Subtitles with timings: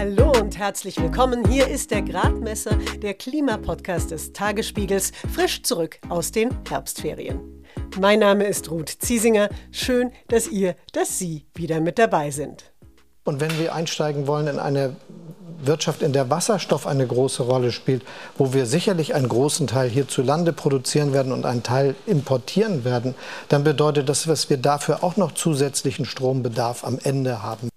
[0.00, 1.46] Hallo und herzlich willkommen.
[1.46, 7.62] Hier ist der Gradmesser, der Klimapodcast des Tagesspiegels, frisch zurück aus den Herbstferien.
[8.00, 9.50] Mein Name ist Ruth Ziesinger.
[9.70, 12.72] Schön, dass ihr, dass Sie wieder mit dabei sind.
[13.24, 14.96] Und wenn wir einsteigen wollen in eine
[15.58, 18.02] Wirtschaft, in der Wasserstoff eine große Rolle spielt,
[18.38, 23.14] wo wir sicherlich einen großen Teil hierzulande produzieren werden und einen Teil importieren werden,
[23.50, 27.69] dann bedeutet das, dass wir dafür auch noch zusätzlichen Strombedarf am Ende haben.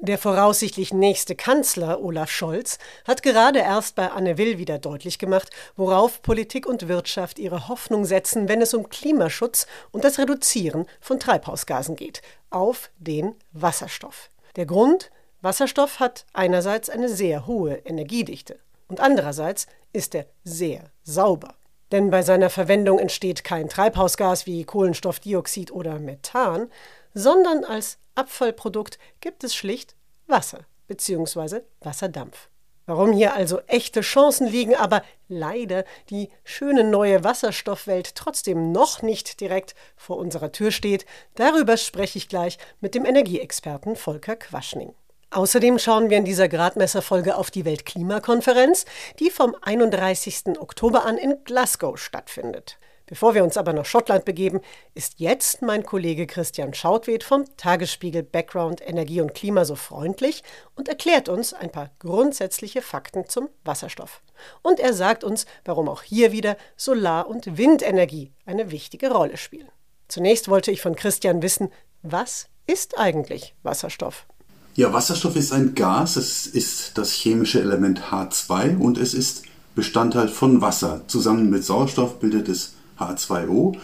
[0.00, 5.50] Der voraussichtlich nächste Kanzler Olaf Scholz hat gerade erst bei Anne Will wieder deutlich gemacht,
[5.74, 11.18] worauf Politik und Wirtschaft ihre Hoffnung setzen, wenn es um Klimaschutz und das Reduzieren von
[11.18, 14.30] Treibhausgasen geht, auf den Wasserstoff.
[14.54, 15.10] Der Grund?
[15.40, 21.54] Wasserstoff hat einerseits eine sehr hohe Energiedichte und andererseits ist er sehr sauber.
[21.90, 26.70] Denn bei seiner Verwendung entsteht kein Treibhausgas wie Kohlenstoffdioxid oder Methan,
[27.14, 29.94] sondern als Abfallprodukt gibt es schlicht
[30.26, 31.60] Wasser bzw.
[31.80, 32.48] Wasserdampf.
[32.88, 39.40] Warum hier also echte Chancen liegen, aber leider die schöne neue Wasserstoffwelt trotzdem noch nicht
[39.40, 44.94] direkt vor unserer Tür steht, darüber spreche ich gleich mit dem Energieexperten Volker Quaschning.
[45.30, 48.86] Außerdem schauen wir in dieser Gradmesserfolge auf die Weltklimakonferenz,
[49.18, 50.58] die vom 31.
[50.58, 52.78] Oktober an in Glasgow stattfindet.
[53.08, 54.60] Bevor wir uns aber nach Schottland begeben,
[54.94, 60.42] ist jetzt mein Kollege Christian Schautwed vom Tagesspiegel Background Energie und Klima so freundlich
[60.74, 64.20] und erklärt uns ein paar grundsätzliche Fakten zum Wasserstoff.
[64.62, 69.68] Und er sagt uns, warum auch hier wieder Solar- und Windenergie eine wichtige Rolle spielen.
[70.08, 71.70] Zunächst wollte ich von Christian wissen,
[72.02, 74.26] was ist eigentlich Wasserstoff?
[74.74, 80.28] Ja, Wasserstoff ist ein Gas, es ist das chemische Element H2 und es ist Bestandteil
[80.28, 81.02] von Wasser.
[81.06, 83.76] Zusammen mit Sauerstoff bildet es H2O.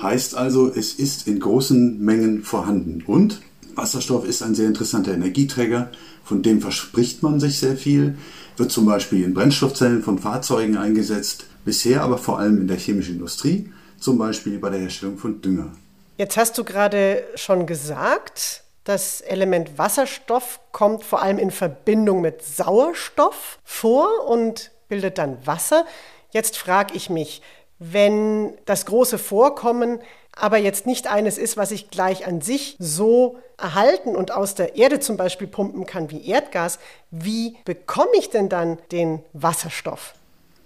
[0.00, 3.02] Heißt also, es ist in großen Mengen vorhanden.
[3.06, 3.40] Und
[3.74, 5.90] Wasserstoff ist ein sehr interessanter Energieträger,
[6.24, 8.18] von dem verspricht man sich sehr viel,
[8.56, 13.14] wird zum Beispiel in Brennstoffzellen von Fahrzeugen eingesetzt, bisher aber vor allem in der chemischen
[13.14, 15.72] Industrie, zum Beispiel bei der Herstellung von Dünger.
[16.18, 22.42] Jetzt hast du gerade schon gesagt, das Element Wasserstoff kommt vor allem in Verbindung mit
[22.42, 25.86] Sauerstoff vor und bildet dann Wasser.
[26.30, 27.40] Jetzt frage ich mich,
[27.78, 30.00] wenn das große Vorkommen
[30.40, 34.76] aber jetzt nicht eines ist, was ich gleich an sich so erhalten und aus der
[34.76, 36.78] Erde zum Beispiel pumpen kann wie Erdgas,
[37.10, 40.14] wie bekomme ich denn dann den Wasserstoff?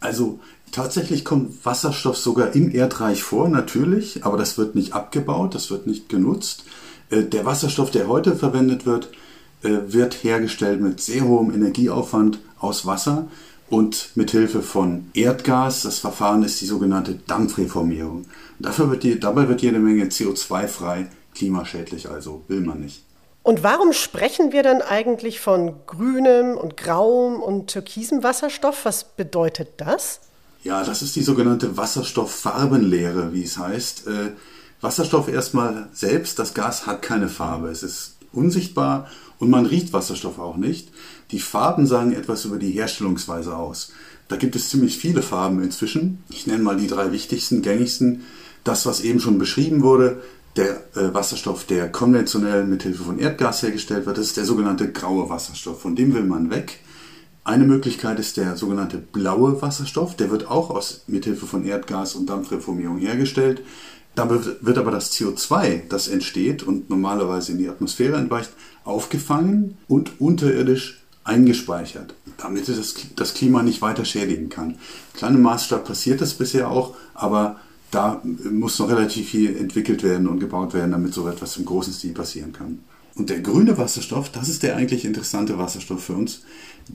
[0.00, 0.40] Also
[0.72, 5.86] tatsächlich kommt Wasserstoff sogar im Erdreich vor, natürlich, aber das wird nicht abgebaut, das wird
[5.86, 6.64] nicht genutzt.
[7.10, 9.10] Äh, der Wasserstoff, der heute verwendet wird,
[9.62, 13.28] äh, wird hergestellt mit sehr hohem Energieaufwand aus Wasser
[13.70, 15.82] und mithilfe von Erdgas.
[15.82, 18.26] Das Verfahren ist die sogenannte Dampfreformierung.
[18.58, 23.02] Dafür wird die, dabei wird jede Menge CO2 frei, klimaschädlich also, will man nicht.
[23.42, 28.84] Und warum sprechen wir dann eigentlich von grünem und grauem und türkisem Wasserstoff?
[28.84, 30.20] Was bedeutet das?
[30.62, 34.06] Ja, das ist die sogenannte Wasserstofffarbenlehre, wie es heißt.
[34.06, 34.32] Äh,
[34.80, 37.68] Wasserstoff erstmal selbst, das Gas hat keine Farbe.
[37.68, 39.08] Es ist unsichtbar
[39.38, 40.90] und man riecht Wasserstoff auch nicht.
[41.32, 43.92] Die Farben sagen etwas über die Herstellungsweise aus.
[44.28, 46.22] Da gibt es ziemlich viele Farben inzwischen.
[46.30, 48.22] Ich nenne mal die drei wichtigsten, gängigsten.
[48.64, 50.22] Das, was eben schon beschrieben wurde,
[50.56, 54.92] der äh, Wasserstoff, der konventionell mit Hilfe von Erdgas hergestellt wird, das ist der sogenannte
[54.92, 55.80] graue Wasserstoff.
[55.80, 56.80] Von dem will man weg.
[57.44, 60.14] Eine Möglichkeit ist der sogenannte blaue Wasserstoff.
[60.16, 63.62] Der wird auch aus, mit Hilfe von Erdgas und Dampfreformierung hergestellt.
[64.14, 68.50] Dabei wird aber das CO2, das entsteht und normalerweise in die Atmosphäre entweicht,
[68.84, 74.70] aufgefangen und unterirdisch eingespeichert, damit es das Klima nicht weiter schädigen kann.
[74.70, 77.60] In kleinem Maßstab passiert das bisher auch, aber
[77.90, 81.92] da muss noch relativ viel entwickelt werden und gebaut werden, damit so etwas im großen
[81.92, 82.80] Stil passieren kann.
[83.14, 86.42] Und der grüne Wasserstoff, das ist der eigentlich interessante Wasserstoff für uns,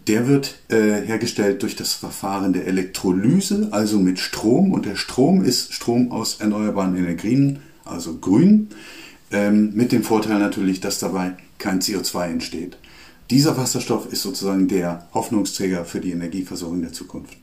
[0.07, 4.73] der wird äh, hergestellt durch das Verfahren der Elektrolyse, also mit Strom.
[4.73, 8.69] Und der Strom ist Strom aus erneuerbaren Energien, also grün,
[9.31, 12.77] ähm, mit dem Vorteil natürlich, dass dabei kein CO2 entsteht.
[13.29, 17.37] Dieser Wasserstoff ist sozusagen der Hoffnungsträger für die Energieversorgung der Zukunft.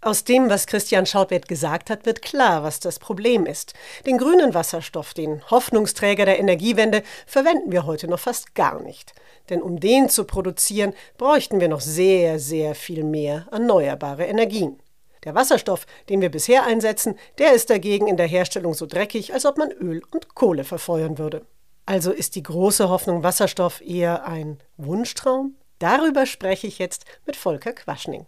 [0.00, 3.74] Aus dem, was Christian Schautwert gesagt hat, wird klar, was das Problem ist.
[4.06, 9.12] Den grünen Wasserstoff, den Hoffnungsträger der Energiewende, verwenden wir heute noch fast gar nicht.
[9.50, 14.78] Denn um den zu produzieren, bräuchten wir noch sehr, sehr viel mehr erneuerbare Energien.
[15.24, 19.46] Der Wasserstoff, den wir bisher einsetzen, der ist dagegen in der Herstellung so dreckig, als
[19.46, 21.44] ob man Öl und Kohle verfeuern würde.
[21.88, 25.54] Also ist die große Hoffnung Wasserstoff eher ein Wunschtraum?
[25.78, 28.26] Darüber spreche ich jetzt mit Volker Quaschning.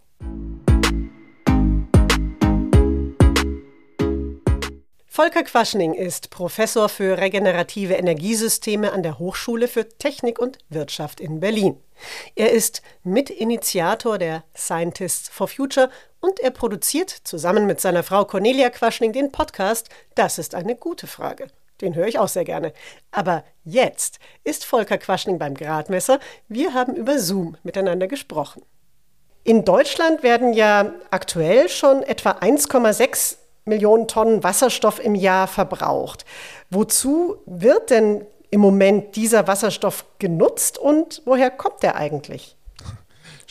[5.05, 11.39] Volker Quaschning ist Professor für regenerative Energiesysteme an der Hochschule für Technik und Wirtschaft in
[11.39, 11.77] Berlin.
[12.33, 18.71] Er ist Mitinitiator der Scientists for Future und er produziert zusammen mit seiner Frau Cornelia
[18.71, 21.49] Quaschning den Podcast Das ist eine gute Frage.
[21.81, 22.73] Den höre ich auch sehr gerne.
[23.11, 26.19] Aber jetzt ist Volker Quaschning beim Gradmesser.
[26.47, 28.61] Wir haben über Zoom miteinander gesprochen.
[29.43, 36.25] In Deutschland werden ja aktuell schon etwa 1,6 Millionen Tonnen Wasserstoff im Jahr verbraucht.
[36.69, 42.57] Wozu wird denn im Moment dieser Wasserstoff genutzt und woher kommt der eigentlich?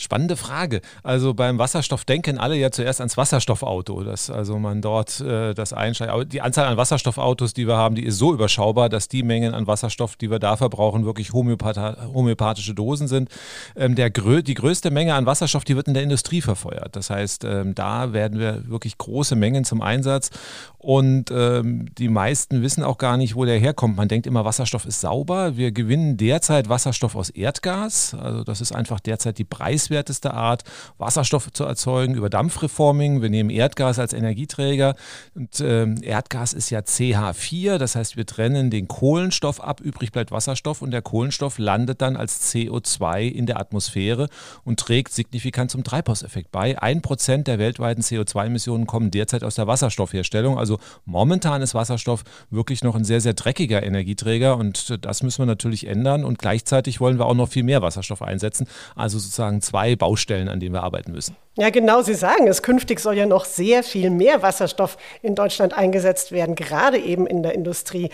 [0.01, 0.81] Spannende Frage.
[1.03, 5.73] Also beim Wasserstoff denken alle ja zuerst ans Wasserstoffauto, dass also man dort äh, das
[5.73, 6.11] einsteigt.
[6.11, 9.53] Aber die Anzahl an Wasserstoffautos, die wir haben, die ist so überschaubar, dass die Mengen
[9.53, 11.77] an Wasserstoff, die wir da verbrauchen, wirklich homöopath
[12.13, 13.29] homöopathische Dosen sind.
[13.75, 16.95] Ähm, der grö die größte Menge an Wasserstoff, die wird in der Industrie verfeuert.
[16.95, 20.31] Das heißt, ähm, da werden wir wirklich große Mengen zum Einsatz.
[20.77, 23.97] Und ähm, die meisten wissen auch gar nicht, wo der herkommt.
[23.97, 25.55] Man denkt immer, Wasserstoff ist sauber.
[25.55, 28.15] Wir gewinnen derzeit Wasserstoff aus Erdgas.
[28.15, 29.43] Also das ist einfach derzeit die
[29.91, 30.63] preiswerteste Art,
[30.97, 33.21] Wasserstoff zu erzeugen über Dampfreforming.
[33.21, 34.95] Wir nehmen Erdgas als Energieträger.
[35.35, 37.77] Und ähm, Erdgas ist ja CH4.
[37.77, 42.15] Das heißt, wir trennen den Kohlenstoff ab, übrig bleibt Wasserstoff und der Kohlenstoff landet dann
[42.15, 44.29] als CO2 in der Atmosphäre
[44.63, 46.81] und trägt signifikant zum Treibhauseffekt bei.
[46.81, 50.57] Ein Prozent der weltweiten CO2-Emissionen kommen derzeit aus der Wasserstoffherstellung.
[50.57, 55.45] Also momentan ist Wasserstoff wirklich noch ein sehr, sehr dreckiger Energieträger und das müssen wir
[55.47, 58.67] natürlich ändern und gleichzeitig wollen wir auch noch viel mehr Wasserstoff einsetzen.
[58.95, 61.35] Also sozusagen zwei Baustellen, an denen wir arbeiten müssen.
[61.57, 62.61] Ja, genau, Sie sagen es.
[62.61, 67.41] Künftig soll ja noch sehr viel mehr Wasserstoff in Deutschland eingesetzt werden, gerade eben in
[67.41, 68.09] der Industrie.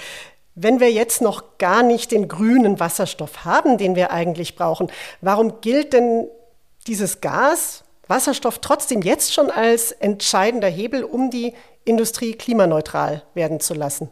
[0.54, 5.62] Wenn wir jetzt noch gar nicht den grünen Wasserstoff haben, den wir eigentlich brauchen, warum
[5.62, 6.27] gilt denn
[6.86, 11.53] dieses Gas, Wasserstoff trotzdem jetzt schon als entscheidender Hebel, um die
[11.86, 14.10] Industrie klimaneutral werden zu lassen?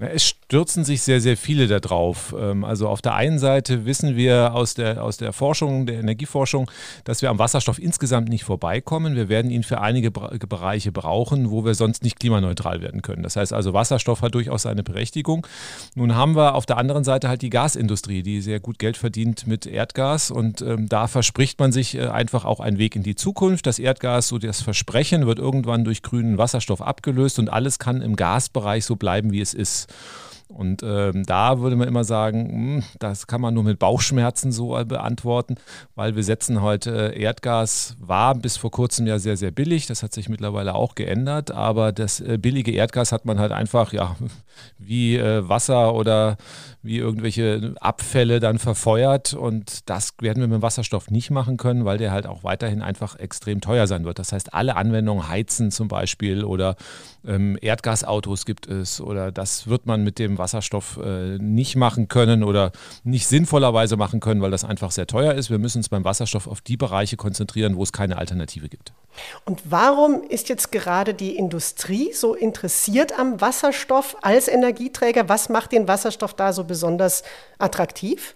[0.00, 2.34] Es stürzen sich sehr, sehr viele darauf.
[2.38, 6.70] Ähm, also auf der einen Seite wissen wir aus der, aus der Forschung, der Energieforschung,
[7.04, 9.16] dass wir am Wasserstoff insgesamt nicht vorbeikommen.
[9.16, 13.22] Wir werden ihn für einige Bereiche brauchen, wo wir sonst nicht klimaneutral werden können.
[13.22, 15.46] Das heißt also, Wasserstoff hat durchaus seine Berechtigung.
[15.94, 19.46] Nun haben wir auf der anderen Seite halt die Gasindustrie, die sehr gut Geld verdient
[19.46, 20.30] mit Erdgas.
[20.30, 23.64] Und ähm, da verspricht man sich äh, einfach auch einen Weg in die Zukunft.
[23.64, 28.16] Das Erdgas, so das Versprechen, wird irgendwann durch grünen Wasserstoff abgelöst und alles kann im
[28.16, 29.90] Gasbereich so bleiben, wie es ist.
[30.52, 34.52] Und ähm, da würde man immer sagen, mh, hm, das kann man nur mit Bauchschmerzen
[34.52, 35.56] so beantworten,
[35.94, 39.86] weil wir setzen heute äh, Erdgas war bis vor kurzem ja sehr, sehr billig.
[39.86, 43.92] Das hat sich mittlerweile auch geändert, aber das äh, billige Erdgas hat man halt einfach,
[43.92, 44.16] ja,
[44.78, 46.36] wie äh, Wasser oder
[46.82, 49.34] wie irgendwelche Abfälle dann verfeuert.
[49.34, 52.82] Und das werden wir mit dem Wasserstoff nicht machen können, weil der halt auch weiterhin
[52.82, 54.18] einfach extrem teuer sein wird.
[54.18, 56.76] Das heißt, alle Anwendungen, Heizen zum Beispiel oder
[57.26, 62.42] ähm, Erdgasautos gibt es oder das wird man mit dem Wasserstoff äh, nicht machen können
[62.42, 62.72] oder
[63.04, 65.50] nicht sinnvollerweise machen können, weil das einfach sehr teuer ist.
[65.50, 68.92] Wir müssen uns beim Wasserstoff auf die Bereiche konzentrieren, wo es keine Alternative gibt.
[69.44, 75.28] Und warum ist jetzt gerade die Industrie so interessiert am Wasserstoff als Energieträger?
[75.28, 77.22] Was macht den Wasserstoff da so besonders
[77.58, 78.34] attraktiv?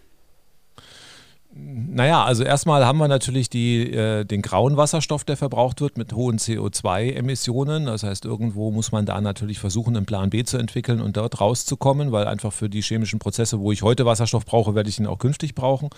[1.58, 6.12] Naja, also erstmal haben wir natürlich die, äh, den grauen Wasserstoff, der verbraucht wird mit
[6.12, 7.86] hohen CO2-Emissionen.
[7.86, 11.40] Das heißt, irgendwo muss man da natürlich versuchen, einen Plan B zu entwickeln und dort
[11.40, 15.06] rauszukommen, weil einfach für die chemischen Prozesse, wo ich heute Wasserstoff brauche, werde ich ihn
[15.06, 15.88] auch künftig brauchen.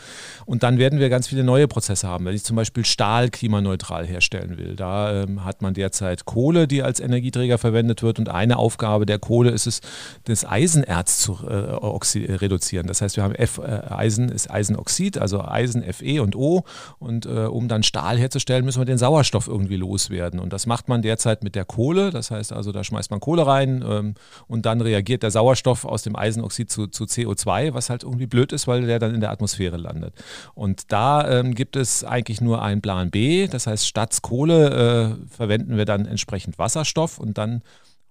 [0.47, 2.25] Und dann werden wir ganz viele neue Prozesse haben.
[2.25, 6.85] Wenn ich zum Beispiel Stahl klimaneutral herstellen will, da ähm, hat man derzeit Kohle, die
[6.85, 8.21] als Energieträger verwendet wird.
[8.21, 9.81] Und eine Aufgabe der Kohle ist es,
[10.25, 12.87] das Eisenerz zu äh, reduzieren.
[12.87, 16.65] Das heißt, wir haben F, äh, Eisen ist Eisenoxid, also Eisen, Fe und O.
[16.99, 20.41] Und äh, um dann Stahl herzustellen, müssen wir den Sauerstoff irgendwie loswerden.
[20.41, 22.11] Und das macht man derzeit mit der Kohle.
[22.11, 24.15] Das heißt also, da schmeißt man Kohle rein ähm,
[24.47, 28.53] und dann reagiert der Sauerstoff aus dem Eisenoxid zu, zu, CO2, was halt irgendwie blöd
[28.53, 30.15] ist, weil der dann in der Atmosphäre landet.
[30.55, 33.47] Und da ähm, gibt es eigentlich nur einen Plan B.
[33.47, 37.63] Das heißt, statt Kohle äh, verwenden wir dann entsprechend Wasserstoff und dann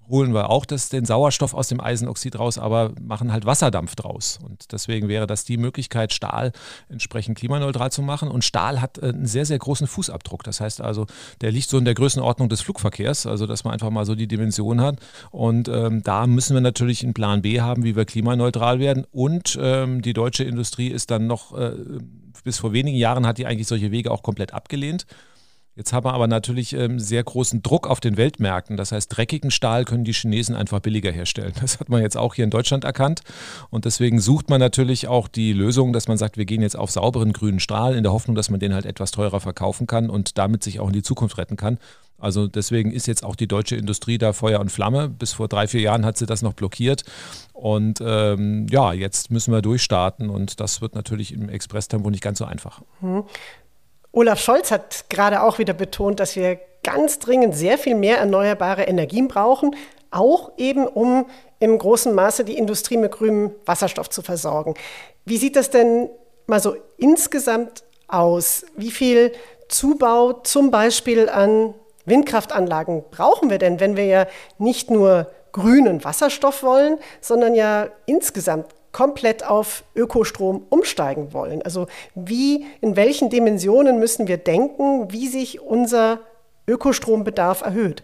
[0.10, 4.40] holen wir auch das, den Sauerstoff aus dem Eisenoxid raus, aber machen halt Wasserdampf draus.
[4.44, 6.52] Und deswegen wäre das die Möglichkeit, Stahl
[6.90, 8.30] entsprechend klimaneutral zu machen.
[8.30, 10.44] Und Stahl hat äh, einen sehr, sehr großen Fußabdruck.
[10.44, 11.08] Das heißt also,
[11.42, 14.28] der liegt so in der Größenordnung des Flugverkehrs, also dass man einfach mal so die
[14.28, 15.00] Dimension hat.
[15.32, 19.06] Und ähm, da müssen wir natürlich einen Plan B haben, wie wir klimaneutral werden.
[19.12, 21.74] Und ähm, die deutsche Industrie ist dann noch, äh,
[22.44, 25.06] bis vor wenigen Jahren hat die eigentlich solche Wege auch komplett abgelehnt.
[25.78, 28.78] Jetzt haben wir aber natürlich ähm, sehr großen Druck auf den Weltmärkten.
[28.78, 31.54] Das heißt, dreckigen Stahl können die Chinesen einfach billiger herstellen.
[31.62, 33.22] Das hat man jetzt auch hier in Deutschland erkannt.
[33.70, 36.90] Und deswegen sucht man natürlich auch die Lösung, dass man sagt, wir gehen jetzt auf
[36.90, 40.40] sauberen grünen Stahl in der Hoffnung, dass man den halt etwas teurer verkaufen kann und
[40.40, 41.78] damit sich auch in die Zukunft retten kann.
[42.18, 45.10] Also deswegen ist jetzt auch die deutsche Industrie da Feuer und Flamme.
[45.10, 47.04] Bis vor drei, vier Jahren hat sie das noch blockiert.
[47.54, 52.40] Und ähm, ja, jetzt müssen wir durchstarten und das wird natürlich im Expresstempo nicht ganz
[52.40, 52.82] so einfach.
[54.18, 58.86] Olaf Scholz hat gerade auch wieder betont, dass wir ganz dringend sehr viel mehr erneuerbare
[58.86, 59.76] Energien brauchen,
[60.10, 61.28] auch eben um
[61.60, 64.74] im großen Maße die Industrie mit grünem Wasserstoff zu versorgen.
[65.26, 66.10] Wie sieht das denn
[66.48, 68.66] mal so insgesamt aus?
[68.76, 69.34] Wie viel
[69.70, 74.26] Zubau zum Beispiel an Windkraftanlagen brauchen wir denn, wenn wir ja
[74.58, 78.66] nicht nur grünen Wasserstoff wollen, sondern ja insgesamt
[78.98, 81.62] komplett auf Ökostrom umsteigen wollen.
[81.62, 81.86] Also
[82.16, 86.22] wie, in welchen Dimensionen müssen wir denken, wie sich unser
[86.66, 88.02] Ökostrombedarf erhöht?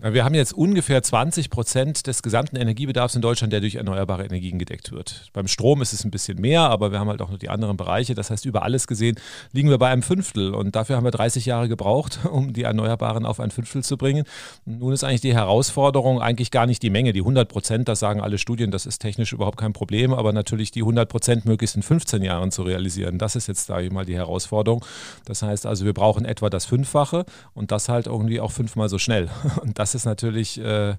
[0.00, 4.60] Wir haben jetzt ungefähr 20 Prozent des gesamten Energiebedarfs in Deutschland, der durch erneuerbare Energien
[4.60, 5.28] gedeckt wird.
[5.32, 7.76] Beim Strom ist es ein bisschen mehr, aber wir haben halt auch noch die anderen
[7.76, 8.14] Bereiche.
[8.14, 9.18] Das heißt, über alles gesehen
[9.50, 10.54] liegen wir bei einem Fünftel.
[10.54, 14.22] Und dafür haben wir 30 Jahre gebraucht, um die Erneuerbaren auf ein Fünftel zu bringen.
[14.64, 17.12] Nun ist eigentlich die Herausforderung eigentlich gar nicht die Menge.
[17.12, 20.14] Die 100 Prozent, das sagen alle Studien, das ist technisch überhaupt kein Problem.
[20.14, 23.90] Aber natürlich die 100 Prozent möglichst in 15 Jahren zu realisieren, das ist jetzt, ich
[23.90, 24.84] mal, die Herausforderung.
[25.24, 28.98] Das heißt also, wir brauchen etwa das Fünffache und das halt irgendwie auch fünfmal so
[28.98, 29.28] schnell.
[29.60, 30.96] Und das das ist natürlich äh,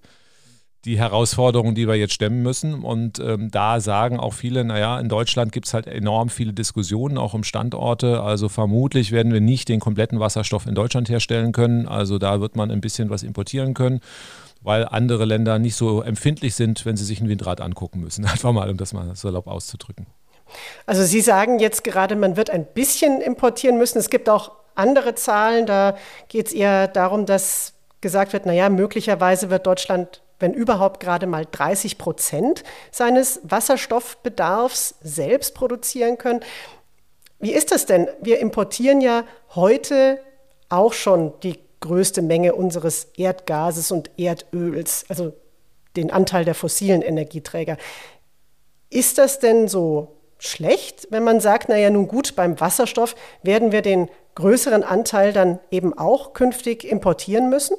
[0.85, 2.83] die Herausforderung, die wir jetzt stemmen müssen.
[2.83, 7.17] Und ähm, da sagen auch viele, naja, in Deutschland gibt es halt enorm viele Diskussionen,
[7.19, 8.21] auch um Standorte.
[8.23, 11.87] Also vermutlich werden wir nicht den kompletten Wasserstoff in Deutschland herstellen können.
[11.87, 14.01] Also da wird man ein bisschen was importieren können
[14.61, 18.25] weil andere Länder nicht so empfindlich sind, wenn sie sich ein Windrad angucken müssen.
[18.29, 20.05] Einfach mal, um das mal salopp auszudrücken.
[20.85, 23.99] Also Sie sagen jetzt gerade, man wird ein bisschen importieren müssen.
[23.99, 25.95] Es gibt auch andere Zahlen, da
[26.27, 31.45] geht es eher darum, dass gesagt wird, naja, möglicherweise wird Deutschland, wenn überhaupt, gerade mal
[31.49, 36.39] 30 Prozent seines Wasserstoffbedarfs selbst produzieren können.
[37.39, 38.07] Wie ist das denn?
[38.21, 39.23] Wir importieren ja
[39.55, 40.19] heute
[40.69, 45.33] auch schon die größte Menge unseres Erdgases und Erdöls, also
[45.95, 47.77] den Anteil der fossilen Energieträger.
[48.89, 53.81] Ist das denn so schlecht, wenn man sagt, naja, nun gut, beim Wasserstoff werden wir
[53.81, 57.75] den größeren Anteil dann eben auch künftig importieren müssen?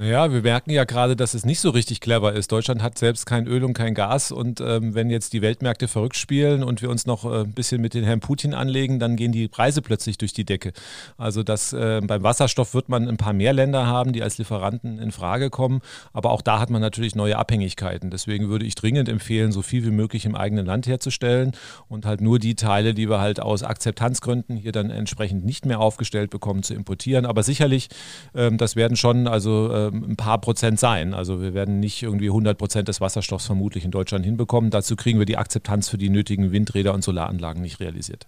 [0.00, 2.50] Naja, wir merken ja gerade, dass es nicht so richtig clever ist.
[2.50, 6.16] Deutschland hat selbst kein Öl und kein Gas und ähm, wenn jetzt die Weltmärkte verrückt
[6.16, 9.30] spielen und wir uns noch äh, ein bisschen mit den Herrn Putin anlegen, dann gehen
[9.30, 10.72] die Preise plötzlich durch die Decke.
[11.18, 14.98] Also das, äh, beim Wasserstoff wird man ein paar mehr Länder haben, die als Lieferanten
[14.98, 15.82] in Frage kommen,
[16.14, 18.08] aber auch da hat man natürlich neue Abhängigkeiten.
[18.08, 21.52] Deswegen würde ich dringend empfehlen, so viel wie möglich im eigenen Land herzustellen
[21.88, 25.78] und halt nur die Teile, die wir halt aus Akzeptanzgründen hier dann entsprechend nicht mehr
[25.78, 27.26] aufgestellt bekommen, zu importieren.
[27.26, 27.90] Aber sicherlich,
[28.34, 31.14] ähm, das werden schon, also äh, ein paar Prozent sein.
[31.14, 34.70] Also wir werden nicht irgendwie 100 Prozent des Wasserstoffs vermutlich in Deutschland hinbekommen.
[34.70, 38.26] Dazu kriegen wir die Akzeptanz für die nötigen Windräder und Solaranlagen nicht realisiert.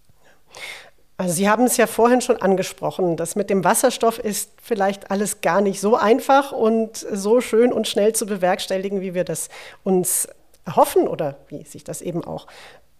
[1.17, 5.41] Also Sie haben es ja vorhin schon angesprochen, das mit dem Wasserstoff ist vielleicht alles
[5.41, 9.49] gar nicht so einfach und so schön und schnell zu bewerkstelligen, wie wir das
[9.85, 10.27] uns
[10.65, 12.47] erhoffen oder wie sich das eben auch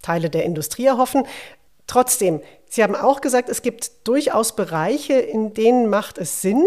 [0.03, 1.25] Teile der Industrie erhoffen.
[1.87, 6.67] Trotzdem, Sie haben auch gesagt, es gibt durchaus Bereiche, in denen macht es Sinn,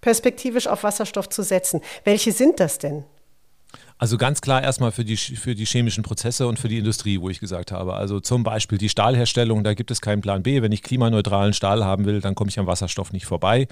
[0.00, 1.80] perspektivisch auf Wasserstoff zu setzen.
[2.04, 3.04] Welche sind das denn?
[4.00, 7.28] Also ganz klar erstmal für die, für die chemischen Prozesse und für die Industrie, wo
[7.28, 7.92] ich gesagt habe.
[7.92, 10.62] Also zum Beispiel die Stahlherstellung, da gibt es keinen Plan B.
[10.62, 13.68] Wenn ich klimaneutralen Stahl haben will, dann komme ich am Wasserstoff nicht vorbei.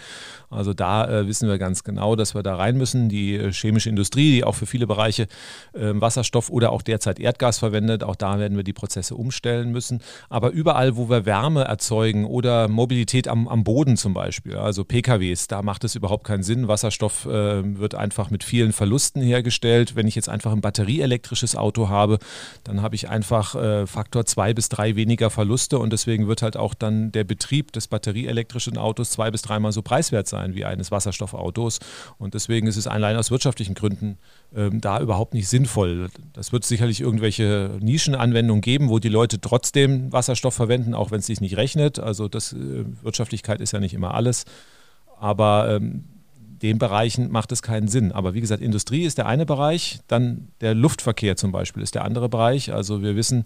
[0.50, 3.08] Also da äh, wissen wir ganz genau, dass wir da rein müssen.
[3.08, 5.28] Die äh, chemische Industrie, die auch für viele Bereiche
[5.73, 10.02] äh, Wasserstoff oder auch derzeit Erdgas verwendet, auch da werden wir die Prozesse umstellen müssen.
[10.28, 15.49] Aber überall, wo wir Wärme erzeugen oder Mobilität am, am Boden zum Beispiel, also PKWs,
[15.49, 16.68] da macht es überhaupt keinen Sinn.
[16.68, 19.97] Wasserstoff äh, wird einfach mit vielen Verlusten hergestellt.
[19.97, 22.18] Wenn ich jetzt einfach ein batterieelektrisches Auto habe,
[22.64, 26.56] dann habe ich einfach äh, Faktor zwei bis drei weniger Verluste und deswegen wird halt
[26.56, 30.90] auch dann der Betrieb des batterieelektrischen Autos zwei bis dreimal so preiswert sein wie eines
[30.90, 31.78] Wasserstoffautos.
[32.18, 34.18] Und deswegen ist es allein aus wirtschaftlichen Gründen
[34.54, 36.08] ähm, da überhaupt nicht sinnvoll.
[36.32, 41.26] Das wird sicherlich irgendwelche Nischenanwendungen geben, wo die Leute trotzdem Wasserstoff verwenden, auch wenn es
[41.26, 41.98] sich nicht rechnet.
[41.98, 44.44] Also das äh, Wirtschaftlichkeit ist ja nicht immer alles.
[45.20, 46.04] Aber ähm,
[46.62, 48.12] den Bereichen macht es keinen Sinn.
[48.12, 52.05] Aber wie gesagt, Industrie ist der eine Bereich, dann der Luftverkehr zum Beispiel ist der
[52.05, 52.73] andere Bereich.
[52.73, 53.45] Also wir wissen,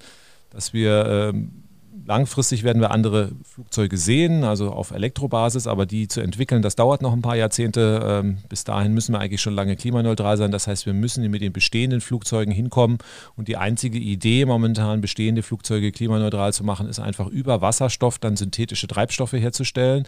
[0.50, 1.61] dass wir ähm,
[2.06, 7.02] langfristig werden wir andere Flugzeuge sehen, also auf Elektrobasis, aber die zu entwickeln, das dauert
[7.02, 8.00] noch ein paar Jahrzehnte.
[8.04, 10.50] Ähm, bis dahin müssen wir eigentlich schon lange klimaneutral sein.
[10.50, 12.98] Das heißt, wir müssen mit den bestehenden Flugzeugen hinkommen.
[13.36, 18.36] Und die einzige Idee momentan, bestehende Flugzeuge klimaneutral zu machen, ist einfach über Wasserstoff dann
[18.36, 20.04] synthetische Treibstoffe herzustellen.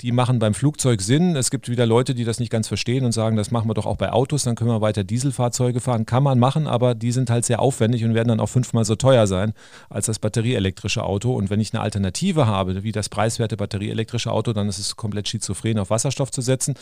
[0.00, 1.36] Die machen beim Flugzeug Sinn.
[1.36, 3.86] Es gibt wieder Leute, die das nicht ganz verstehen und sagen, das machen wir doch
[3.86, 6.06] auch bei Autos, dann können wir weiter Dieselfahrzeuge fahren.
[6.06, 8.96] Kann man machen, aber die sind halt sehr aufwendig und werden dann auch fünfmal so
[8.96, 9.52] teuer sein
[9.88, 11.27] als das batterieelektrische Auto.
[11.34, 15.28] Und wenn ich eine Alternative habe, wie das preiswerte batterieelektrische Auto, dann ist es komplett
[15.28, 16.74] schizophren, auf Wasserstoff zu setzen.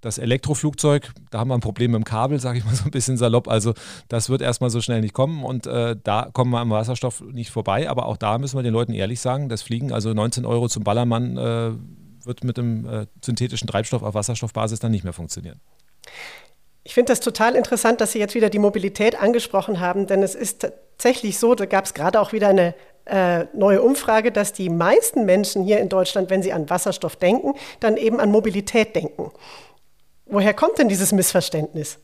[0.00, 2.90] Das Elektroflugzeug, da haben wir ein Problem mit dem Kabel, sage ich mal so ein
[2.90, 3.48] bisschen salopp.
[3.48, 3.74] Also
[4.08, 7.50] das wird erstmal so schnell nicht kommen und äh, da kommen wir am Wasserstoff nicht
[7.50, 7.90] vorbei.
[7.90, 10.84] Aber auch da müssen wir den Leuten ehrlich sagen, das Fliegen, also 19 Euro zum
[10.84, 11.70] Ballermann, äh,
[12.24, 15.60] wird mit dem äh, synthetischen Treibstoff auf Wasserstoffbasis dann nicht mehr funktionieren.
[16.84, 20.34] Ich finde das total interessant, dass Sie jetzt wieder die Mobilität angesprochen haben, denn es
[20.34, 22.74] ist tatsächlich so, da gab es gerade auch wieder eine
[23.08, 27.54] äh, neue Umfrage, dass die meisten Menschen hier in Deutschland, wenn sie an Wasserstoff denken,
[27.80, 29.30] dann eben an Mobilität denken.
[30.26, 31.98] Woher kommt denn dieses Missverständnis?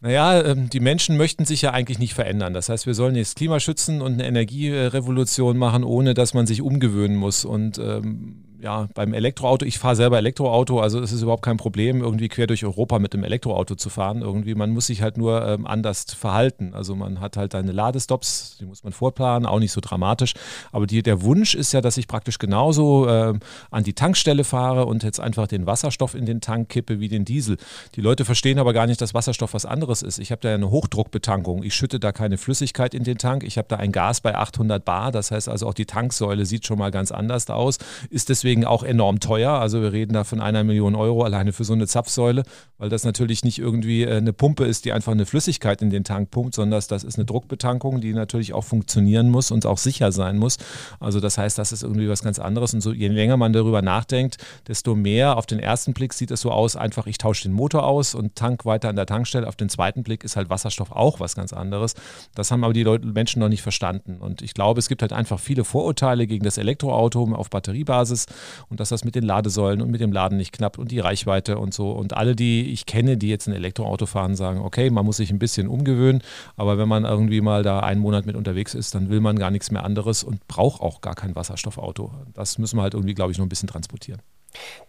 [0.00, 2.54] Naja, ähm, die Menschen möchten sich ja eigentlich nicht verändern.
[2.54, 6.62] Das heißt, wir sollen jetzt Klima schützen und eine Energierevolution machen, ohne dass man sich
[6.62, 7.44] umgewöhnen muss.
[7.44, 12.02] Und ähm, ja, beim Elektroauto, ich fahre selber Elektroauto, also es ist überhaupt kein Problem,
[12.02, 14.22] irgendwie quer durch Europa mit dem Elektroauto zu fahren.
[14.22, 16.72] Irgendwie, man muss sich halt nur ähm, anders verhalten.
[16.74, 20.34] Also man hat halt seine Ladestops, die muss man vorplanen, auch nicht so dramatisch.
[20.72, 23.34] Aber die, der Wunsch ist ja, dass ich praktisch genauso äh,
[23.70, 27.24] an die Tankstelle fahre und jetzt einfach den Wasserstoff in den Tank kippe wie den
[27.24, 27.56] Diesel.
[27.94, 30.18] Die Leute verstehen aber gar nicht, dass Wasserstoff was anderes ist.
[30.18, 31.62] Ich habe da eine Hochdruckbetankung.
[31.62, 33.42] Ich schütte da keine Flüssigkeit in den Tank.
[33.42, 35.12] Ich habe da ein Gas bei 800 Bar.
[35.12, 37.78] Das heißt also auch die Tanksäule sieht schon mal ganz anders aus.
[38.10, 39.52] Ist deswegen deswegen auch enorm teuer.
[39.52, 42.42] Also wir reden da von einer Million Euro alleine für so eine Zapfsäule,
[42.78, 46.02] weil das natürlich nicht irgendwie äh, eine Pumpe ist, die einfach eine Flüssigkeit in den
[46.02, 50.10] Tank pumpt, sondern das ist eine Druckbetankung, die natürlich auch funktionieren muss und auch sicher
[50.10, 50.56] sein muss.
[50.98, 52.74] Also das heißt, das ist irgendwie was ganz anderes.
[52.74, 56.40] Und so je länger man darüber nachdenkt, desto mehr auf den ersten Blick sieht es
[56.40, 59.46] so aus, einfach ich tausche den Motor aus und tank weiter an der Tankstelle.
[59.46, 61.94] Auf den zweiten Blick ist halt Wasserstoff auch was ganz anderes.
[62.34, 64.16] Das haben aber die Leute, Menschen noch nicht verstanden.
[64.18, 68.26] Und ich glaube, es gibt halt einfach viele Vorurteile gegen das Elektroauto auf Batteriebasis
[68.68, 71.58] und dass das mit den Ladesäulen und mit dem Laden nicht knappt und die Reichweite
[71.58, 71.90] und so.
[71.92, 75.30] Und alle, die ich kenne, die jetzt ein Elektroauto fahren, sagen, okay, man muss sich
[75.30, 76.22] ein bisschen umgewöhnen,
[76.56, 79.50] aber wenn man irgendwie mal da einen Monat mit unterwegs ist, dann will man gar
[79.50, 82.12] nichts mehr anderes und braucht auch gar kein Wasserstoffauto.
[82.34, 84.20] Das müssen wir halt irgendwie, glaube ich, noch ein bisschen transportieren.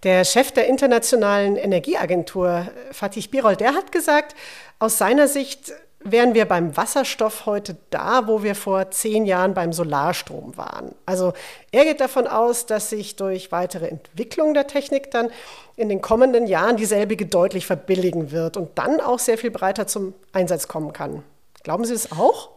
[0.04, 4.36] Der Chef der Internationalen Energieagentur, Fatih Birol, der hat gesagt,
[4.80, 5.72] aus seiner Sicht
[6.04, 10.96] wären wir beim Wasserstoff heute da, wo wir vor zehn Jahren beim Solarstrom waren.
[11.06, 11.34] Also
[11.72, 15.30] er geht davon aus, dass sich durch weitere Entwicklung der Technik dann
[15.76, 20.14] in den kommenden Jahren dieselbige deutlich verbilligen wird und dann auch sehr viel breiter zum
[20.34, 21.24] Einsatz kommen kann.
[21.64, 22.50] Glauben Sie das auch?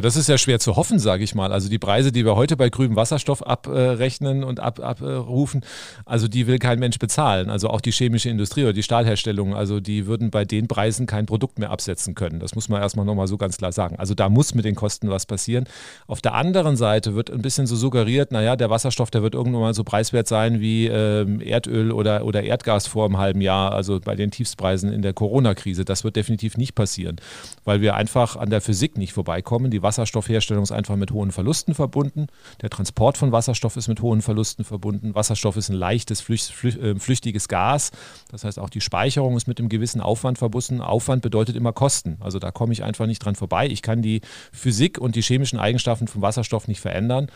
[0.00, 1.52] Das ist ja schwer zu hoffen, sage ich mal.
[1.52, 5.62] Also die Preise, die wir heute bei grünem Wasserstoff abrechnen und ab, abrufen,
[6.06, 7.50] also die will kein Mensch bezahlen.
[7.50, 11.26] Also auch die chemische Industrie oder die Stahlherstellung, also die würden bei den Preisen kein
[11.26, 12.40] Produkt mehr absetzen können.
[12.40, 13.96] Das muss man erstmal nochmal so ganz klar sagen.
[13.98, 15.66] Also da muss mit den Kosten was passieren.
[16.06, 19.60] Auf der anderen Seite wird ein bisschen so suggeriert, naja, der Wasserstoff, der wird irgendwann
[19.60, 24.00] mal so preiswert sein wie ähm, Erdöl oder, oder Erdgas vor einem halben Jahr, also
[24.00, 25.84] bei den Tiefstpreisen in der Corona-Krise.
[25.84, 27.16] Das wird definitiv nicht passieren,
[27.64, 29.70] weil wir einfach an der Physik nicht vorbei kommen.
[29.70, 32.28] Die Wasserstoffherstellung ist einfach mit hohen Verlusten verbunden.
[32.60, 35.14] Der Transport von Wasserstoff ist mit hohen Verlusten verbunden.
[35.14, 37.90] Wasserstoff ist ein leichtes, äh, flüchtiges Gas.
[38.30, 40.80] Das heißt, auch die Speicherung ist mit einem gewissen Aufwand verbunden.
[40.80, 42.16] Aufwand bedeutet immer Kosten.
[42.20, 43.66] Also da komme ich einfach nicht dran vorbei.
[43.66, 44.20] Ich kann die
[44.52, 47.28] Physik und die chemischen Eigenschaften von Wasserstoff nicht verändern.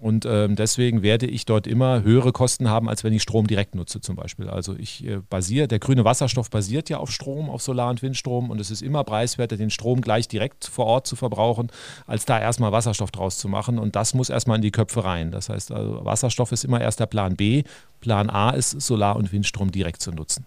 [0.00, 3.74] Und ähm, deswegen werde ich dort immer höhere Kosten haben, als wenn ich Strom direkt
[3.74, 4.48] nutze zum Beispiel.
[4.48, 8.50] Also ich äh, basiere, der grüne Wasserstoff basiert ja auf Strom, auf Solar- und Windstrom
[8.50, 11.70] und es ist immer preiswerter, den Strom gleich direkt vor Ort zu verbrauchen,
[12.06, 13.78] als da erstmal Wasserstoff draus zu machen.
[13.78, 15.30] Und das muss erstmal in die Köpfe rein.
[15.30, 17.64] Das heißt, also Wasserstoff ist immer erst der Plan B.
[18.00, 20.46] Plan A ist Solar- und Windstrom direkt zu nutzen.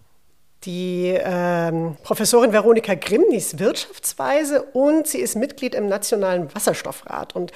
[0.65, 7.35] Die ähm, Professorin Veronika ist Wirtschaftsweise und sie ist Mitglied im Nationalen Wasserstoffrat.
[7.35, 7.51] Und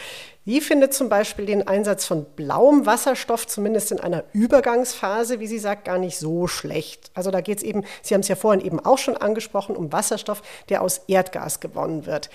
[0.45, 5.59] sie findet zum Beispiel den Einsatz von blauem Wasserstoff, zumindest in einer Übergangsphase, wie sie
[5.59, 7.11] sagt, gar nicht so schlecht.
[7.13, 9.93] Also da geht es eben, Sie haben es ja vorhin eben auch schon angesprochen, um
[9.93, 12.29] Wasserstoff, der aus Erdgas gewonnen wird.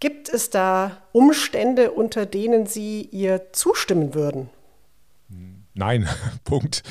[0.00, 4.50] Gibt es da Umstände, unter denen Sie ihr zustimmen würden?
[5.78, 6.08] Nein,
[6.44, 6.82] Punkt.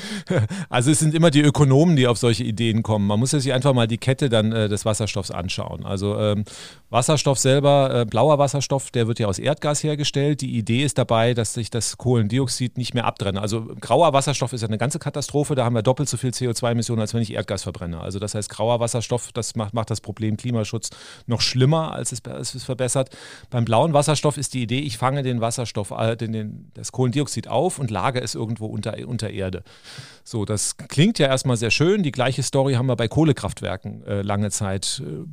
[0.70, 3.06] Also es sind immer die Ökonomen, die auf solche Ideen kommen.
[3.06, 5.84] Man muss sich einfach mal die Kette dann äh, des Wasserstoffs anschauen.
[5.84, 6.44] Also ähm,
[6.88, 10.40] Wasserstoff selber, äh, blauer Wasserstoff, der wird ja aus Erdgas hergestellt.
[10.40, 13.42] Die Idee ist dabei, dass sich das Kohlendioxid nicht mehr abtrenne.
[13.42, 15.54] Also grauer Wasserstoff ist ja eine ganze Katastrophe.
[15.54, 18.00] Da haben wir doppelt so viel CO2-Emissionen, als wenn ich Erdgas verbrenne.
[18.00, 20.88] Also das heißt, grauer Wasserstoff, das macht, macht das Problem Klimaschutz
[21.26, 23.10] noch schlimmer, als es, als es verbessert.
[23.50, 27.48] Beim blauen Wasserstoff ist die Idee, ich fange den Wasserstoff, äh, den, den, das Kohlendioxid
[27.48, 29.62] auf und lage es irgendwo unter, unter Erde.
[30.24, 32.02] So, das klingt ja erstmal sehr schön.
[32.02, 35.02] Die gleiche Story haben wir bei Kohlekraftwerken äh, lange Zeit.
[35.04, 35.24] Äh,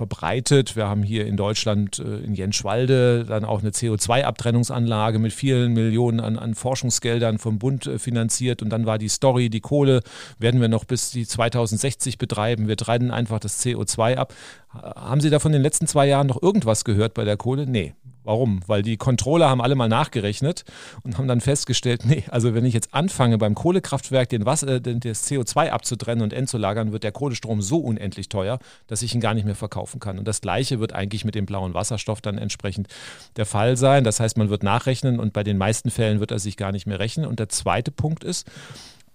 [0.00, 0.76] verbreitet.
[0.76, 6.20] Wir haben hier in Deutschland äh, in Jenschwalde dann auch eine CO2-Abtrennungsanlage mit vielen Millionen
[6.20, 8.62] an, an, Forschungsgeldern vom Bund äh, finanziert.
[8.62, 10.00] Und dann war die Story, die Kohle
[10.38, 12.66] werden wir noch bis die 2060 betreiben.
[12.66, 14.32] Wir trennen einfach das CO2 ab.
[14.70, 17.66] Haben Sie da von den letzten zwei Jahren noch irgendwas gehört bei der Kohle?
[17.66, 17.92] Nee,
[18.30, 18.60] Warum?
[18.68, 20.62] Weil die Controller haben alle mal nachgerechnet
[21.02, 24.80] und haben dann festgestellt, nee, also wenn ich jetzt anfange beim Kohlekraftwerk den Wasser, äh,
[24.80, 29.34] das CO2 abzutrennen und entzulagern, wird der Kohlestrom so unendlich teuer, dass ich ihn gar
[29.34, 30.16] nicht mehr verkaufen kann.
[30.16, 32.86] Und das gleiche wird eigentlich mit dem blauen Wasserstoff dann entsprechend
[33.34, 34.04] der Fall sein.
[34.04, 36.86] Das heißt, man wird nachrechnen und bei den meisten Fällen wird er sich gar nicht
[36.86, 37.26] mehr rechnen.
[37.26, 38.46] Und der zweite Punkt ist,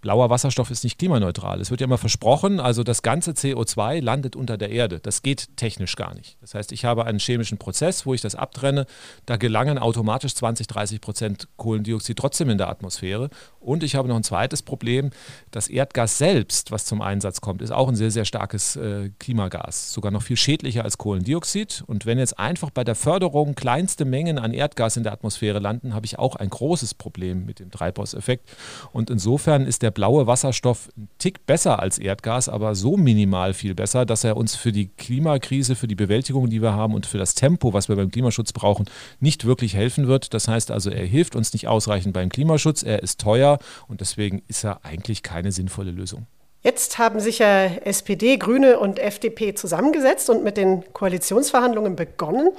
[0.01, 1.59] blauer Wasserstoff ist nicht klimaneutral.
[1.61, 4.99] Es wird ja immer versprochen, also das ganze CO2 landet unter der Erde.
[4.99, 6.37] Das geht technisch gar nicht.
[6.41, 8.85] Das heißt, ich habe einen chemischen Prozess, wo ich das abtrenne.
[9.25, 13.29] Da gelangen automatisch 20, 30 Prozent Kohlendioxid trotzdem in der Atmosphäre.
[13.59, 15.09] Und ich habe noch ein zweites Problem.
[15.49, 19.91] Das Erdgas selbst, was zum Einsatz kommt, ist auch ein sehr, sehr starkes äh, Klimagas.
[19.91, 21.83] Sogar noch viel schädlicher als Kohlendioxid.
[21.87, 25.95] Und wenn jetzt einfach bei der Förderung kleinste Mengen an Erdgas in der Atmosphäre landen,
[25.95, 28.47] habe ich auch ein großes Problem mit dem Treibhauseffekt.
[28.91, 34.05] Und insofern ist der blaue Wasserstoff Tick besser als Erdgas, aber so minimal viel besser,
[34.05, 37.33] dass er uns für die Klimakrise, für die Bewältigung, die wir haben und für das
[37.33, 38.85] Tempo, was wir beim Klimaschutz brauchen,
[39.19, 40.35] nicht wirklich helfen wird.
[40.35, 44.43] Das heißt also, er hilft uns nicht ausreichend beim Klimaschutz, er ist teuer und deswegen
[44.47, 46.27] ist er eigentlich keine sinnvolle Lösung.
[46.61, 52.49] Jetzt haben sich ja SPD, Grüne und FDP zusammengesetzt und mit den Koalitionsverhandlungen begonnen.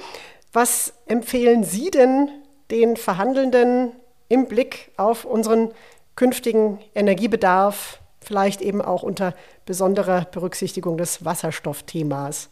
[0.53, 2.29] Was empfehlen Sie denn
[2.71, 3.91] den Verhandelnden
[4.29, 5.71] im Blick auf unseren
[6.17, 9.33] künftigen Energiebedarf, vielleicht eben auch unter
[9.65, 12.49] besonderer Berücksichtigung des Wasserstoffthemas?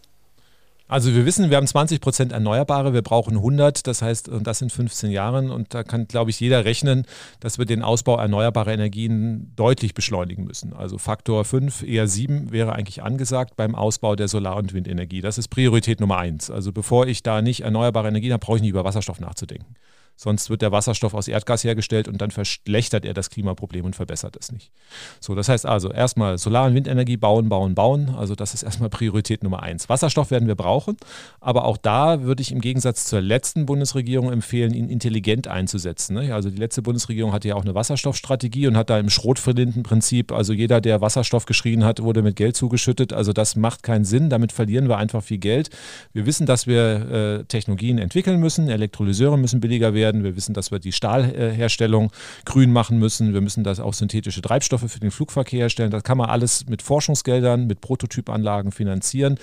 [0.88, 4.69] Also wir wissen, wir haben 20 Prozent Erneuerbare, wir brauchen 100, das heißt, das in
[4.69, 5.49] 15 Jahren.
[5.49, 7.06] Und da kann, glaube ich, jeder rechnen,
[7.39, 10.73] dass wir den Ausbau erneuerbarer Energien deutlich beschleunigen müssen.
[10.73, 15.21] Also Faktor 5, eher 7 wäre eigentlich angesagt beim Ausbau der Solar- und Windenergie.
[15.21, 16.51] Das ist Priorität Nummer eins.
[16.51, 19.73] Also bevor ich da nicht erneuerbare Energien habe, brauche ich nicht über Wasserstoff nachzudenken.
[20.17, 24.38] Sonst wird der Wasserstoff aus Erdgas hergestellt und dann verschlechtert er das Klimaproblem und verbessert
[24.39, 24.71] es nicht.
[25.19, 28.15] So, das heißt also erstmal Solar- und Windenergie bauen, bauen, bauen.
[28.17, 29.89] Also das ist erstmal Priorität Nummer eins.
[29.89, 30.95] Wasserstoff werden wir brauchen,
[31.41, 36.13] aber auch da würde ich im Gegensatz zur letzten Bundesregierung empfehlen, ihn intelligent einzusetzen.
[36.13, 36.34] Ne?
[36.34, 40.54] Also die letzte Bundesregierung hatte ja auch eine Wasserstoffstrategie und hat da im Schrotverlindenprinzip, also
[40.54, 43.12] jeder, der Wasserstoff geschrien hat, wurde mit Geld zugeschüttet.
[43.12, 44.30] Also das macht keinen Sinn.
[44.30, 45.69] Damit verlieren wir einfach viel Geld.
[46.13, 48.69] Wir wissen, dass wir äh, Technologien entwickeln müssen.
[48.69, 50.24] Elektrolyseure müssen billiger werden werden.
[50.24, 52.12] Wir wissen, dass wir die Stahlherstellung
[52.46, 53.34] grün machen müssen.
[53.34, 55.89] Wir müssen das auch synthetische Treibstoffe für den Flugverkehr herstellen.
[55.89, 59.38] Das kann man alles mit Forschungsgeldern, mit Prototypanlagen finanzieren.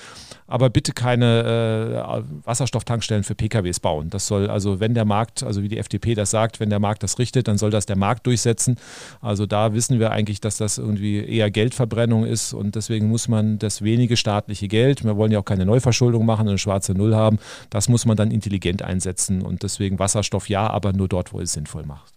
[0.47, 4.11] Aber bitte keine äh, Wasserstofftankstellen für PKWs bauen.
[4.11, 7.03] Das soll also, wenn der Markt, also wie die FDP das sagt, wenn der Markt
[7.03, 8.77] das richtet, dann soll das der Markt durchsetzen.
[9.21, 13.59] Also da wissen wir eigentlich, dass das irgendwie eher Geldverbrennung ist und deswegen muss man
[13.59, 17.39] das wenige staatliche Geld, wir wollen ja auch keine Neuverschuldung machen, eine schwarze Null haben,
[17.71, 21.53] das muss man dann intelligent einsetzen und deswegen Wasserstoff ja, aber nur dort, wo es
[21.55, 22.15] sinnvoll macht.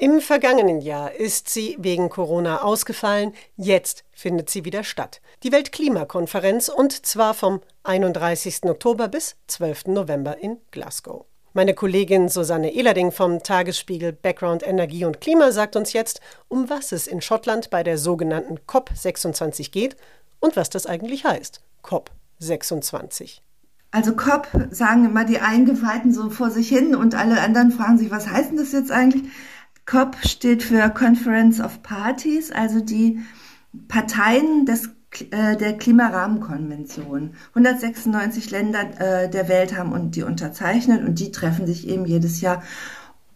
[0.00, 5.20] Im vergangenen Jahr ist sie wegen Corona ausgefallen, jetzt findet sie wieder statt.
[5.42, 8.62] Die Weltklimakonferenz und zwar vom 31.
[8.64, 9.86] Oktober bis 12.
[9.88, 11.24] November in Glasgow.
[11.52, 16.92] Meine Kollegin Susanne Ehlerding vom Tagesspiegel Background Energie und Klima sagt uns jetzt, um was
[16.92, 19.96] es in Schottland bei der sogenannten COP26 geht
[20.38, 21.60] und was das eigentlich heißt.
[21.82, 23.42] COP 26.
[23.90, 28.10] Also COP sagen immer die Eingeweihten so vor sich hin und alle anderen fragen sich,
[28.10, 29.24] was heißt denn das jetzt eigentlich?
[29.86, 33.20] COP steht für Conference of Parties, also die
[33.88, 34.90] Parteien des,
[35.30, 37.34] äh, der Klimarahmenkonvention.
[37.54, 42.42] 196 Länder äh, der Welt haben und die unterzeichnet und die treffen sich eben jedes
[42.42, 42.62] Jahr.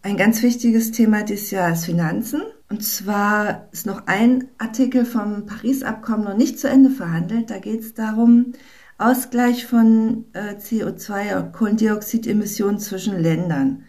[0.03, 2.41] Ein ganz wichtiges Thema dieses Jahr ist Finanzen.
[2.69, 7.49] Und zwar ist noch ein Artikel vom Paris-Abkommen noch nicht zu Ende verhandelt.
[7.49, 8.53] Da geht es darum,
[9.03, 13.83] Ausgleich von äh, CO2- und Kohlendioxidemissionen zwischen Ländern.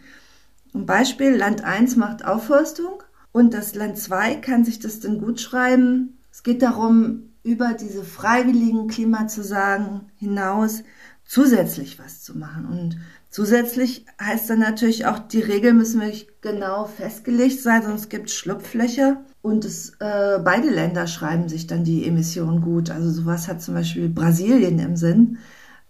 [0.73, 3.01] Ein Beispiel, Land 1 macht Aufforstung
[3.31, 6.17] und das Land 2 kann sich das dann gut schreiben.
[6.31, 10.83] Es geht darum, über diese freiwilligen Klimazusagen hinaus
[11.23, 12.65] zusätzlich was zu machen.
[12.65, 12.97] Und
[13.35, 18.35] Zusätzlich heißt dann natürlich auch, die Regeln müssen wirklich genau festgelegt sein, sonst gibt es
[18.35, 19.25] Schlupflöcher.
[19.45, 22.89] Und es, äh, beide Länder schreiben sich dann die Emissionen gut.
[22.89, 25.37] Also sowas hat zum Beispiel Brasilien im Sinn,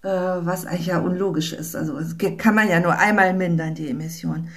[0.04, 1.74] äh, was eigentlich ja unlogisch ist.
[1.74, 1.98] Also
[2.38, 4.50] kann man ja nur einmal mindern, die Emissionen.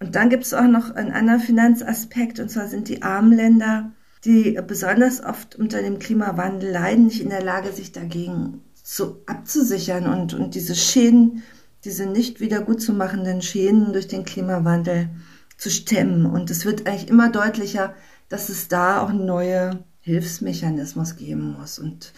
[0.00, 3.92] Und dann gibt es auch noch einen anderen Finanzaspekt, und zwar sind die armen Länder,
[4.24, 10.06] die besonders oft unter dem Klimawandel leiden, nicht in der Lage, sich dagegen zu, abzusichern
[10.06, 11.44] und, und diese Schäden
[11.84, 15.08] diese nicht wieder gut zu machenden Schäden durch den Klimawandel
[15.56, 16.26] zu stemmen.
[16.26, 17.94] Und es wird eigentlich immer deutlicher,
[18.30, 21.78] dass es da auch einen neuen Hilfsmechanismus geben muss.
[21.78, 22.14] Und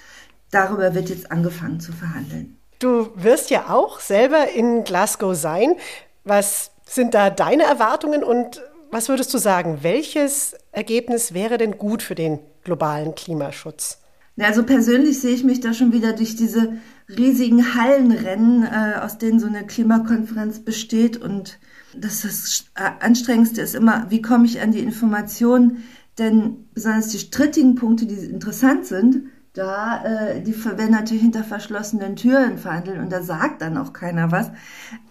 [0.52, 2.56] darüber wird jetzt angefangen zu verhandeln.
[2.78, 5.74] Du wirst ja auch selber in Glasgow sein.
[6.24, 12.02] Was sind da deine Erwartungen und was würdest du sagen, welches Ergebnis wäre denn gut
[12.02, 13.98] für den globalen Klimaschutz?
[14.38, 16.74] Also persönlich sehe ich mich da schon wieder durch diese
[17.08, 21.16] riesigen Hallenrennen, äh, aus denen so eine Klimakonferenz besteht.
[21.16, 21.58] Und
[21.94, 22.64] das, das
[23.00, 25.84] Anstrengendste ist immer, wie komme ich an die Informationen?
[26.18, 32.16] Denn besonders die strittigen Punkte, die interessant sind, da, äh, die werden natürlich hinter verschlossenen
[32.16, 34.50] Türen verhandelt und da sagt dann auch keiner was.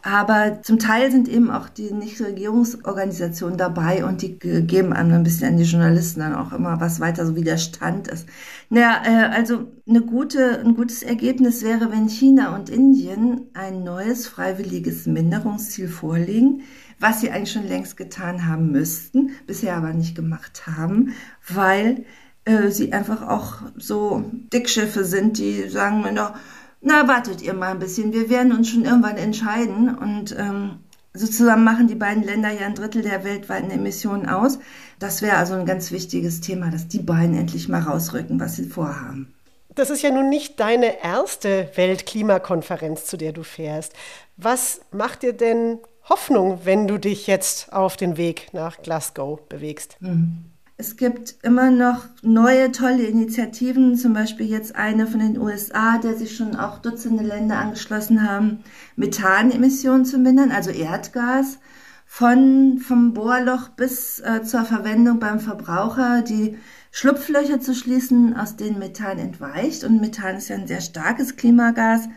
[0.02, 5.50] Aber zum Teil sind eben auch die Nichtregierungsorganisationen dabei und die geben einem ein bisschen
[5.50, 8.28] an die Journalisten dann auch immer was weiter, so wie der Stand ist.
[8.70, 14.26] Naja, äh, also eine gute, ein gutes Ergebnis wäre, wenn China und Indien ein neues
[14.26, 16.64] freiwilliges Minderungsziel vorlegen,
[17.02, 21.14] was sie eigentlich schon längst getan haben müssten, bisher aber nicht gemacht haben,
[21.48, 22.06] weil
[22.46, 26.34] äh, sie einfach auch so Dickschiffe sind, die sagen mir noch,
[26.82, 30.80] na, wartet ihr mal ein bisschen, wir werden uns schon irgendwann entscheiden und ähm,
[31.14, 34.60] sozusagen machen die beiden Länder ja ein Drittel der weltweiten Emissionen aus.
[34.98, 38.66] Das wäre also ein ganz wichtiges Thema, dass die beiden endlich mal rausrücken, was sie
[38.66, 39.34] vorhaben.
[39.74, 43.94] Das ist ja nun nicht deine erste Weltklimakonferenz, zu der du fährst.
[44.36, 45.80] Was macht dir denn
[46.12, 49.96] Hoffnung, wenn du dich jetzt auf den Weg nach Glasgow bewegst?
[50.02, 50.44] Mhm.
[50.76, 56.18] Es gibt immer noch neue tolle Initiativen, zum Beispiel jetzt eine von den USA, der
[56.18, 58.62] sich schon auch Dutzende Länder angeschlossen haben,
[58.98, 61.60] Methanemissionen zu mindern, also Erdgas,
[62.06, 66.58] von, vom Bohrloch bis äh, zur Verwendung beim Verbraucher, die
[66.92, 69.86] Schlupflöcher zu schließen, aus denen Methan entweicht.
[69.86, 72.10] Und Methan ist ja ein sehr starkes Klimagas.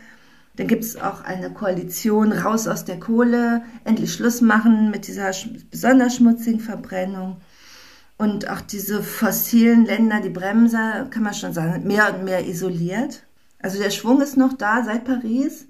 [0.55, 5.31] Dann gibt es auch eine Koalition raus aus der Kohle, endlich Schluss machen mit dieser
[5.69, 7.37] besonders schmutzigen Verbrennung.
[8.17, 13.23] Und auch diese fossilen Länder, die Bremser, kann man schon sagen, mehr und mehr isoliert.
[13.59, 15.67] Also der Schwung ist noch da seit Paris.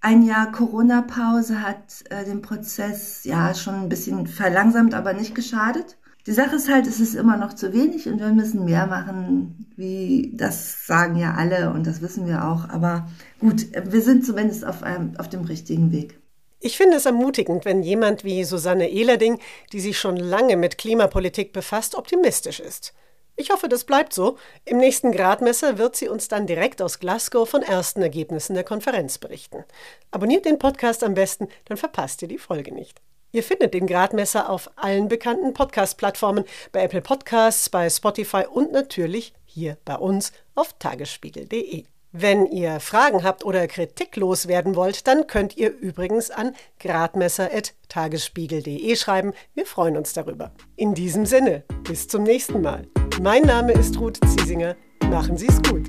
[0.00, 5.98] Ein Jahr Corona-Pause hat äh, den Prozess ja schon ein bisschen verlangsamt, aber nicht geschadet.
[6.26, 9.66] Die Sache ist halt, es ist immer noch zu wenig und wir müssen mehr machen,
[9.76, 12.68] wie das sagen ja alle und das wissen wir auch.
[12.68, 16.20] Aber gut, wir sind zumindest auf, einem, auf dem richtigen Weg.
[16.62, 19.38] Ich finde es ermutigend, wenn jemand wie Susanne Ehlerding,
[19.72, 22.92] die sich schon lange mit Klimapolitik befasst, optimistisch ist.
[23.36, 24.36] Ich hoffe, das bleibt so.
[24.66, 29.16] Im nächsten Gradmesser wird sie uns dann direkt aus Glasgow von ersten Ergebnissen der Konferenz
[29.16, 29.64] berichten.
[30.10, 33.00] Abonniert den Podcast am besten, dann verpasst ihr die Folge nicht.
[33.32, 39.32] Ihr findet den Gradmesser auf allen bekannten Podcast-Plattformen, bei Apple Podcasts, bei Spotify und natürlich
[39.44, 41.84] hier bei uns auf tagesspiegel.de.
[42.12, 49.32] Wenn ihr Fragen habt oder Kritik loswerden wollt, dann könnt ihr übrigens an gradmesser.tagesspiegel.de schreiben.
[49.54, 50.50] Wir freuen uns darüber.
[50.74, 52.88] In diesem Sinne, bis zum nächsten Mal.
[53.20, 54.74] Mein Name ist Ruth Ziesinger.
[55.08, 55.88] Machen Sie es gut.